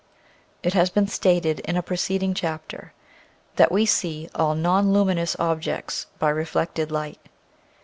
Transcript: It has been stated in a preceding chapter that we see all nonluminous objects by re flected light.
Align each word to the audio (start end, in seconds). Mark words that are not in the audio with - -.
It 0.63 0.73
has 0.73 0.89
been 0.89 1.05
stated 1.07 1.59
in 1.59 1.77
a 1.77 1.83
preceding 1.83 2.33
chapter 2.33 2.91
that 3.57 3.71
we 3.71 3.85
see 3.85 4.27
all 4.33 4.55
nonluminous 4.55 5.35
objects 5.37 6.07
by 6.17 6.29
re 6.29 6.43
flected 6.43 6.89
light. 6.89 7.19